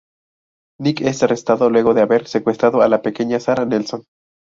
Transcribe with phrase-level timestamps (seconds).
[0.79, 4.05] Nick es arrestado luego de haber secuestrado a la pequeña Sarah Nelson.